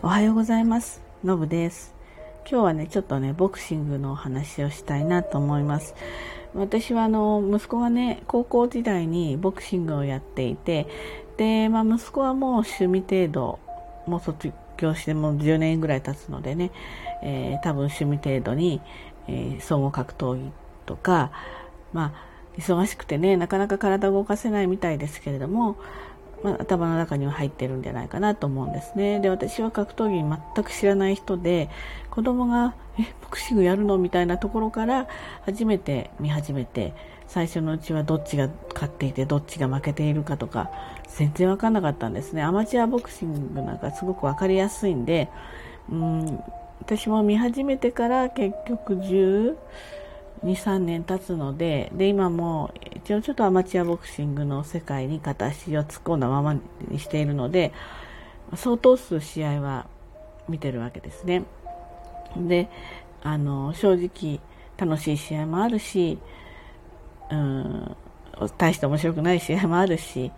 [0.00, 1.02] おはようございます。
[1.24, 1.92] のぶです。
[2.48, 5.96] 今日はね、ちょっとね、ボクシングのお話をしたいなと思います。
[6.54, 10.86] 私はあの、息子がね、高校時代にボクシングをやっていて、
[11.36, 13.58] で、まあ息子はもう趣味程度、
[14.06, 16.70] もう卒業してもう10年ぐらい経つのでね、
[17.24, 18.80] えー、多分趣味程度に、
[19.26, 20.52] えー、総合格闘技
[20.86, 21.32] とか、
[21.92, 25.76] まあ、忙しくてね、なかなか体を動かせないみたいですけれども、
[26.42, 29.20] まあ、頭の中には入ってるんじゃないかなと思うんですね。
[29.20, 31.68] で、私は格闘技全く知らない人で、
[32.10, 35.06] 子供が、え、ボクシングやるのみたいなところから
[35.42, 36.94] 初めて見始めて、
[37.26, 40.70] 最初のうちはどっちが勝っていて、どっちが負けているかとか、
[41.16, 42.42] 全然わかんなかったんですね。
[42.42, 45.28] アマチュアボクシングなんかすごくわかりやすいんで、
[45.90, 46.42] うん、
[46.80, 49.56] 私も見始めてから結局10、
[50.44, 56.54] 2、3年経つので、で、今も一応ちょっとアマチュアボクシングの世界に片足を突っ込んだまま
[56.88, 57.72] にしているので、
[58.54, 59.86] 相当数試合は
[60.48, 61.44] 見てるわけですね。
[62.36, 62.68] で、
[63.22, 64.40] あの、正直
[64.76, 66.18] 楽しい試合もあるし、
[67.30, 67.96] うん、
[68.56, 70.32] 大して面白くない試合もあるし、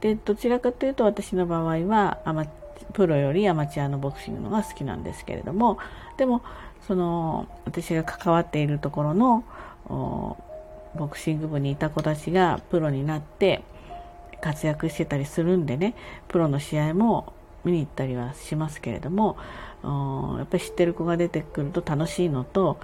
[0.00, 2.46] で、どちらかというと私の場合はアマ
[2.92, 5.78] プロよりアマチュアのボクシングのが好きなんですけれども、
[6.16, 6.42] でも、
[6.86, 9.44] その私が関わっているところの
[10.94, 13.62] ボクシング部にいた子たちがプロになって
[14.40, 15.94] 活躍してたりするんでね
[16.28, 17.32] プロの試合も
[17.64, 19.36] 見に行ったりはしますけれども
[20.38, 22.78] やっぱり知ってる子が出てくると楽しいのと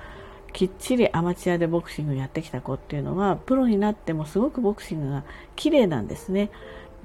[0.52, 5.24] きっちりアマチュアでボクシングやってきた子っていうのはプロになってもすごくボクシングが
[5.56, 6.50] 綺麗なんですね。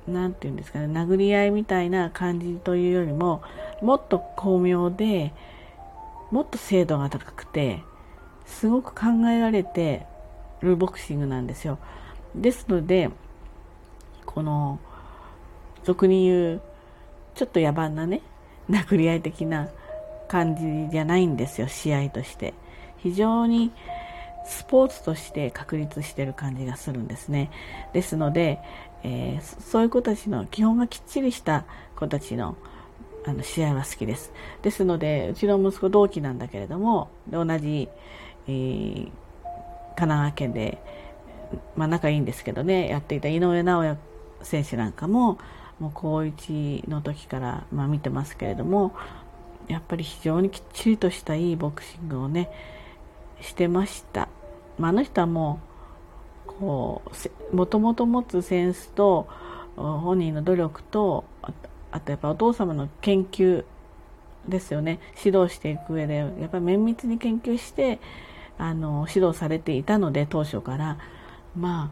[0.08, 3.42] なんて言うんですかね殴り合いみたいな感じというよりも
[3.82, 5.34] もっと巧妙で
[6.32, 7.82] もっと精度が高くて
[8.46, 10.06] すごく考えられて
[10.62, 11.78] るボクシングなんですよ。
[12.36, 13.10] ですので
[14.26, 14.80] この
[15.84, 16.62] 俗に言う
[17.36, 18.22] ちょっと野蛮なね
[18.70, 19.70] 殴り合い的な
[20.28, 22.54] 感じじゃないんですよ試合として。
[22.98, 23.72] 非常に
[24.46, 27.50] スポーツとして確立してる感じがするんですね
[27.94, 28.60] ですので、
[29.04, 31.66] えー、そういう子たちの基本がきっちりした
[31.96, 32.58] 子たちの
[33.26, 34.34] あの試合は好きです。
[34.64, 37.88] ですので、うちの息子同期なんだけれども、同じ、
[38.48, 39.12] えー、神
[39.96, 40.78] 奈川県で、
[41.78, 43.98] まあ仲いいんですけどね、やっていた井上尚弥
[44.42, 45.38] 選手なんかも、
[45.80, 48.94] もう高1の時から、まあ、見てますけれども、
[49.68, 52.50] やっぱり非常にきっちりとしたいいボクシングをね、
[53.42, 54.28] してました。
[54.90, 55.60] あ、の人はも、
[56.62, 59.28] う、もともと持つセンスと、
[59.76, 61.26] 本人の努力と、
[61.92, 63.66] あとやっぱお父様の研究
[64.48, 65.00] ですよね。
[65.24, 68.00] 指導していく上でやっぱり綿密に研究して
[68.58, 70.98] あの指導されていたので当初から。
[71.56, 71.92] ま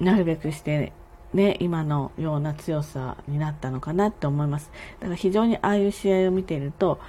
[0.00, 0.92] あなるべくして
[1.32, 4.70] ね今のような強さになったのかなって思います。
[5.00, 7.00] だから非常にああいう試合を見ていると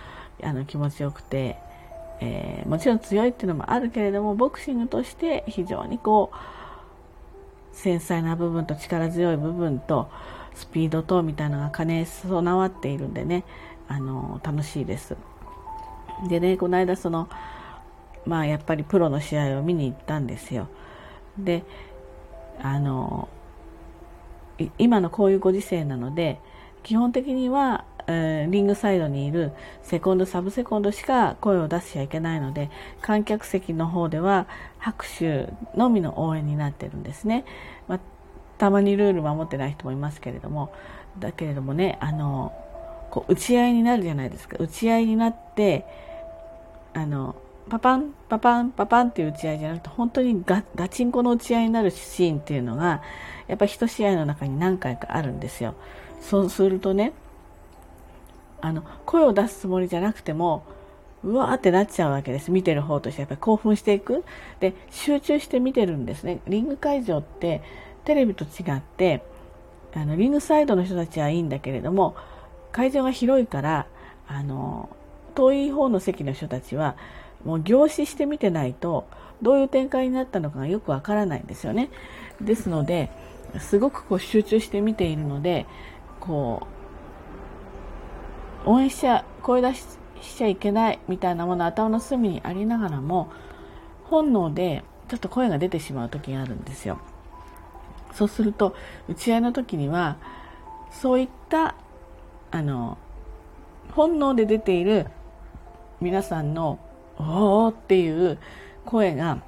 [0.44, 1.58] あの気持ちよくて、
[2.22, 10.10] えー、もちろん強いっていうのもあるけれどもボクシングとして非常にこう繊細な部分と力強い部分と
[10.54, 13.44] スピードとみたいなのが兼ね備わっているんでね
[13.88, 15.16] あの楽しいです。
[16.30, 17.28] でねこの間その
[18.26, 20.70] まあやっぱりプロの試合を見に行ったんですよ。
[21.38, 21.64] で
[22.62, 23.28] あの
[24.78, 26.40] 今のこういうご時世なので
[26.86, 29.52] 基本的には、えー、リングサイドにいる
[29.82, 32.70] セコンドサブセコンドしか声を出しちゃいけないので
[33.02, 37.46] 観客席の方では拍手のみの応援になってるんですね、
[37.88, 38.00] まあ、
[38.58, 40.72] たまにルール守ってない人もいますけれども。
[41.20, 42.54] だけれどもねあの
[43.10, 44.58] こう打ち合いになるじゃないですか。
[44.60, 45.86] 打ち合いになって
[46.94, 47.36] あの
[47.70, 53.02] パパンパパンパパンっていう打ち合いじゃなくて本当にガガチンコの打ち合いになるシーンっていうのが
[53.48, 55.76] やっぱり一試合の中に何回かあるんですよ。
[56.22, 57.14] そうするとね
[58.66, 60.64] あの声を出すつもりじゃなくても
[61.24, 62.52] うわーってなっちゃうわけです。
[62.52, 63.22] 見てる方として。
[63.22, 64.24] やっぱり興奮していく。
[64.60, 66.40] で集中して見てるんですね。
[66.48, 67.62] リング会場って
[68.06, 69.24] テレビと違って
[69.94, 72.16] あのリングサイドの人たちはいいんだけれども
[72.72, 73.88] 会場が広いから
[74.28, 74.90] あの
[75.36, 76.96] 遠い方の席の人たちは
[77.44, 79.08] もう凝視して見てないと
[79.42, 81.90] どういう展開になったのかがよくわからないんですよね。
[82.42, 83.12] ですので
[83.60, 85.68] すごくこう集中して見ているので
[86.20, 86.75] こう
[88.66, 89.86] 応援しちゃ声出し
[90.22, 93.32] しちゃいけないみたいなもの頭の隅にありながらも
[94.06, 97.00] 本能でちょっと声が出てしまう時があるんですよ。
[98.12, 98.76] そうすると
[99.08, 100.18] 打ち合いの時には
[100.90, 101.76] そういった
[102.52, 102.98] あの
[103.92, 105.08] 本能で出ている
[106.00, 106.80] 皆さんの
[107.20, 108.40] 「おお!」っていう
[108.86, 109.40] 声が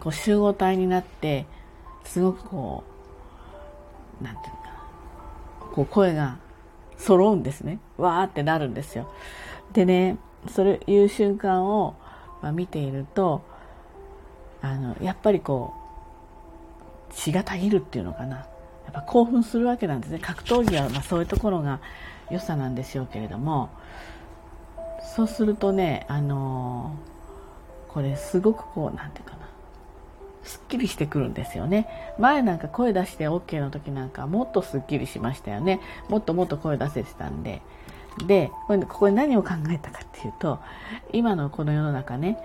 [0.00, 1.46] こう集合体になって
[2.04, 2.84] すごくこ
[4.20, 4.58] うなんていうか
[5.74, 6.38] こう声が
[6.98, 7.78] 揃うんですね。
[7.96, 9.10] わーってなるんですよ。
[9.72, 10.18] でね、
[10.48, 11.94] それいう瞬間を、
[12.42, 13.42] まあ、見ていると、
[14.60, 15.72] あの、やっぱりこ
[17.10, 18.36] う、血がたぎるっていうのかな。
[18.36, 18.46] や
[18.90, 20.18] っぱ興奮するわけなんですね。
[20.18, 21.80] 格闘技はまそういうところが
[22.30, 23.70] 良さなんでしょうけれども、
[25.14, 29.47] そうするとね、あのー、これすごくこう、なんていうかな、
[30.48, 31.86] すっきりしてくるんですよね。
[32.18, 35.80] 前なんか声出して OK の時なんかもっとすっきりしましたよね。
[36.08, 37.60] もっともっと声出せてたんで。
[38.26, 40.58] で、ここで何を考えたかっていうと、
[41.12, 42.38] 今のこの世の中ね、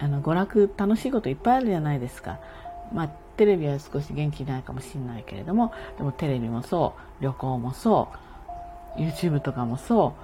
[0.00, 2.38] あの娯楽楽しいこといっぱいあるじゃないですか。
[2.92, 8.08] まあ、テレビは少し元気ないかもしれないけれども、でもテレビもそう、旅行もそ
[8.96, 10.14] う、YouTube とかもそ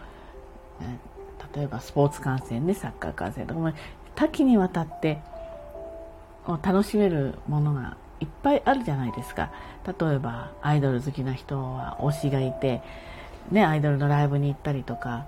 [0.80, 3.72] う、例えばスポーツ観戦ね、サッカー観戦とかも
[4.14, 5.20] 多岐にわたって
[6.56, 9.50] 楽しめるものがいっぱいあるじゃないですか。
[9.86, 12.82] 例えばアイドル好きな人は推しがいて、
[13.50, 15.26] ね、アイドルのライブに行ったりとか、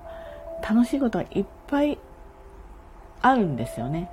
[0.68, 1.98] 楽しいことはいっぱい
[3.22, 4.10] あるんですよね。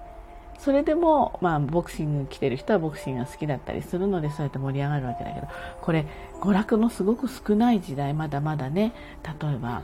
[0.60, 5.48] それでも、まあ、ボクシング来てる人はボクシングが好きだったりするので、そうやって盛り上がるわけだけど、
[5.82, 6.06] これ、
[6.42, 8.94] 娯楽のすごく少ない時代、まだまだね、
[9.24, 9.84] 例えば、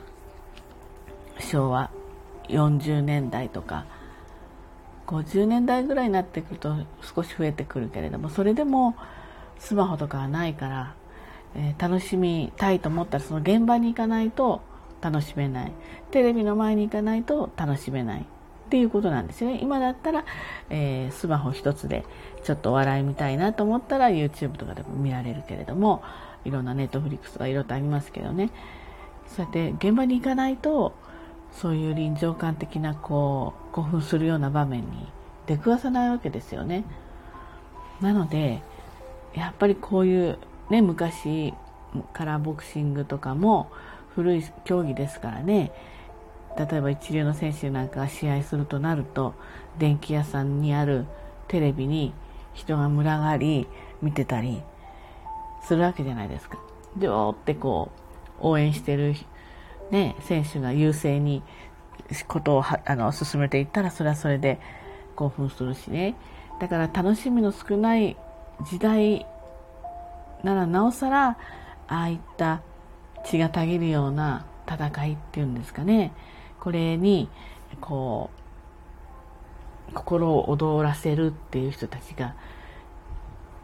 [1.38, 1.90] 昭和
[2.48, 3.86] 40年代とか、
[5.06, 8.96] 50年代ぐらいになってくると少し増えてくるけれどもそれでも
[9.58, 10.94] スマホとかはないから、
[11.54, 14.62] えー、楽しみたいと思ったらその現場に行かないと
[15.00, 15.72] 楽しめない。
[16.10, 18.22] テレビの前に行かないと楽しめない。
[18.22, 18.24] っ
[18.70, 19.60] ていうことなんですよね。
[19.62, 20.24] 今だったら、
[20.70, 22.06] えー、スマホ一つで
[22.42, 26.02] ちょっとお笑い見たいなと思ったら YouTube とかでも見られるけれども
[26.44, 28.50] いろんなネットフリックスとかいろいろとありますけどね。
[29.28, 30.94] そうやって現場に行かないと
[31.60, 35.06] そういう臨場感的なこう興奮するような場面に
[35.46, 36.84] 出くわさないわけですよね。
[38.00, 38.62] なので
[39.34, 40.38] やっぱりこういう
[40.70, 41.54] ね昔
[42.12, 43.70] からボクシングとかも
[44.14, 45.72] 古い競技ですからね
[46.56, 49.34] 例えば一流の選手なんかが試合するとなると
[49.78, 51.06] 電気屋さんにある
[51.48, 52.12] テレビに
[52.52, 53.66] 人が群がり
[54.02, 54.62] 見てたり
[55.62, 56.58] するわけじゃないですか。
[56.96, 57.90] でおってこ
[58.40, 59.14] う応援してる
[59.90, 61.42] ね、選手が優勢に
[62.28, 64.60] ことをあの進めていったらそれはそれで
[65.16, 66.16] 興奮するしね。
[66.60, 68.16] だから楽しみの少ない
[68.62, 69.26] 時代
[70.42, 71.36] ならなおさらあ
[71.88, 72.62] あいった
[73.24, 76.12] 血がたぎるような戦いっていうんですかね。
[76.60, 77.28] これに
[77.80, 78.30] こ
[79.90, 82.34] う心を躍らせるっていう人たちが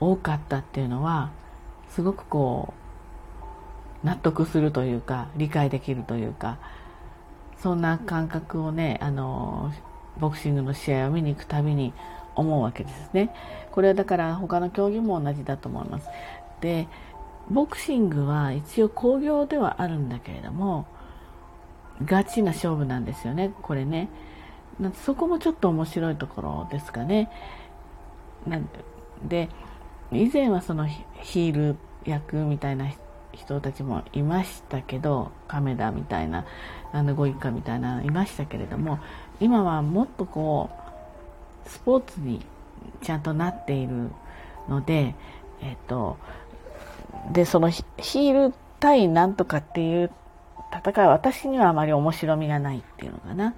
[0.01, 1.31] 多かったっていうのは
[1.89, 2.90] すごくこう
[4.05, 6.58] 納得するというか理解できるというか
[7.58, 9.73] そんな感覚をねあの
[10.19, 11.93] ボクシングの試合を見に行くたびに
[12.35, 13.35] 思うわけですね。
[13.73, 16.08] これはだから他の競技も同じだと思います。
[16.61, 16.88] で
[17.50, 20.87] ボクシングは一応興行ではあるんだけれども
[22.05, 23.52] ガチな勝負なんですよね。
[23.62, 24.08] これね。
[25.05, 27.31] そこもちょっと面白いところですかね。
[28.47, 28.69] なん
[29.25, 29.50] で
[30.11, 32.99] 以前はそのヒール役みたいな人
[33.32, 36.44] 人たちもいましたけど亀田みたいな
[36.93, 38.99] あのご一家みたいないましたけれども
[39.41, 40.71] 今はもっとこ
[41.67, 42.44] うスポーツに
[43.03, 44.11] ちゃんとなっている
[44.69, 45.15] ので、
[45.62, 46.17] えっと、
[47.32, 50.11] でそのヒール対なんとかっていう
[50.73, 53.55] 戦いは私にはあまり面白みがないっていうのかな。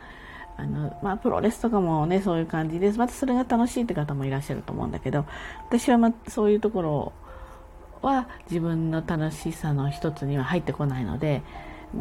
[0.59, 5.25] あのまあ、プロレスとかもねそういう感じですまたそれが楽しいって方もいらっしゃると思うんだけど
[5.67, 7.13] 私は、ま、そういうところ
[8.03, 11.43] は自分の楽しさの一つには入ってこないので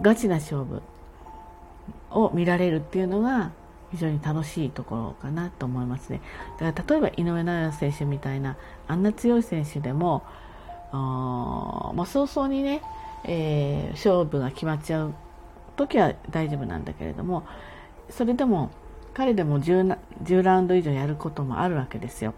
[0.01, 0.81] ガチな勝負
[2.09, 3.51] を見られるっていうのが
[3.91, 6.21] 非常に楽しいところかなと思いますね。
[6.59, 10.23] だから例えば井上尚弥選手みたいなあんな強い選手でも
[10.91, 12.81] もう早々にね、
[13.25, 15.13] えー、勝負が決まっちゃう
[15.75, 17.43] 時は大丈夫なんだけれども
[18.09, 18.71] それでも
[19.13, 22.33] 彼でも 10, 10ラウンド以上やることもあるわけですよ。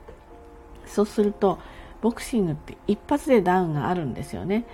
[0.86, 1.60] そうすると
[2.03, 4.65] ボクシングって一発でダウンがあるんですよね。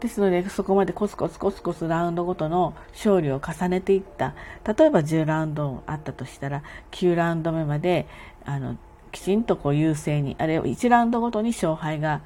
[0.00, 4.34] ですので、そこまでコツコツコツコツラウンドごとの勝利を重ねていった。
[4.66, 8.06] 例えば10ラウンドあったとしたら、9ラウンド目まで、
[8.44, 8.76] あの、
[9.12, 12.20] きちんとこう優勢に、あれを1ラウンドごとに勝敗が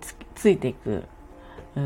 [0.00, 1.02] つついていく。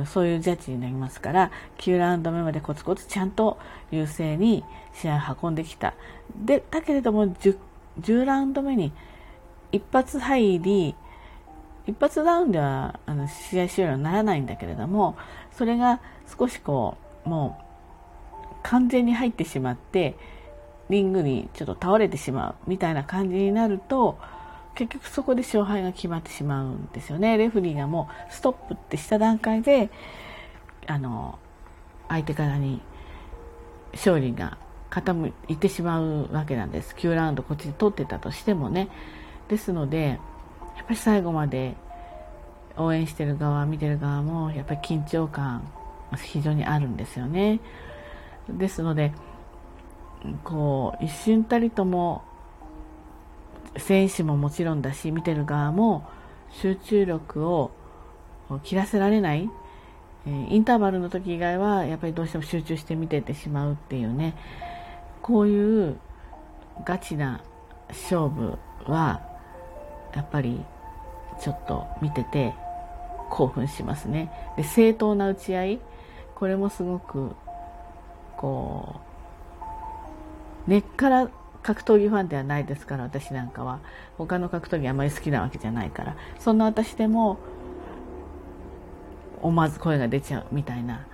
[0.05, 3.57] そういうジャッジになりますから、9ラウンド目までコツコツちゃんと
[3.91, 5.95] 優勢に試合を運んできた。
[6.37, 7.57] で、だけれども10、
[8.03, 8.93] 10ラウンド目に
[9.73, 10.95] 一発入り、
[11.89, 15.17] 一発ダウンではあの試合終了にならないんだけれども
[15.57, 16.01] それが
[16.39, 17.59] 少しこうも
[18.43, 20.15] う完全に入ってしまって
[20.91, 24.19] リングにちょっと倒れてしまうみたいな感じになると
[24.75, 27.37] 結局そこで勝敗が決まってしまうんですよね。
[27.37, 29.91] レフリーがもうストップってした段階で
[30.87, 31.39] あの
[32.09, 32.81] 相手からに
[33.95, 34.59] 勝利が
[34.91, 36.95] 傾いてしまうわけなんです。
[36.97, 38.89] 9ラウンドこっちで取ってたとしてもね。
[39.49, 40.21] ですので
[40.83, 41.75] っぱり最後まで
[42.77, 45.71] 応援してる側見てる側もやっぱり緊張感
[46.17, 47.61] 非常にあるんですよね。
[48.49, 49.13] ですので
[50.45, 52.23] こう一瞬たりとも
[53.77, 56.09] 選手ももちろんだし見てる側も
[56.51, 57.71] 集中力を
[58.63, 59.51] 切らせられない
[60.27, 64.35] インターバルの時以外はやっぱりどうしても集中して見ててしまうっていうね
[65.23, 65.99] こういう
[66.85, 67.43] ガチな
[67.89, 69.28] 勝負は
[70.15, 70.65] やっぱり
[71.41, 72.55] ちょっと見てて
[73.31, 74.31] 興奮しますね。
[74.57, 75.81] で正当な打ち合い。
[76.35, 77.35] これもすごく
[78.37, 79.01] こ
[80.67, 81.29] う根っから
[81.63, 83.81] 格闘技ファンではないですから私なんかは。
[84.17, 86.17] 他の格闘技あまり好きなわけじゃないから。
[86.39, 87.39] そんな私でも
[89.43, 91.07] 思わず声が出ちゃうみたいな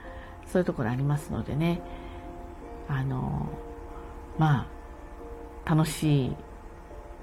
[0.47, 1.81] そういうところありますのでね。
[2.89, 3.49] あの
[4.39, 4.67] ま
[5.67, 6.37] あ楽しい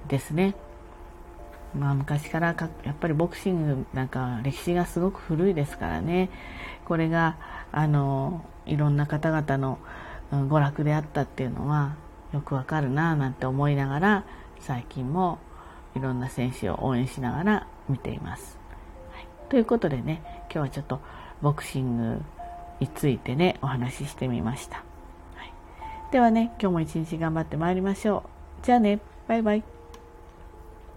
[0.07, 0.55] ですね。
[1.75, 6.29] まあ、昔からかやっぱりボクシングなんか歴史がすごく古いですからね
[6.85, 7.37] これが
[7.71, 9.79] あのいろんな方々の
[10.31, 11.95] 娯楽であったっていうのは
[12.33, 14.25] よくわかるななんて思いながら
[14.59, 15.39] 最近も
[15.95, 18.57] いろんな選手を応援しながら見ています。
[19.11, 21.01] はい、ということでね今日はちょっと
[21.41, 22.21] ボクシング
[22.79, 24.77] についてねお話ししてみました。
[25.35, 25.53] はい、
[26.11, 28.23] ではね今日も一日頑張ってまいりましょ
[28.61, 28.65] う。
[28.65, 29.70] じゃあねバイバイ。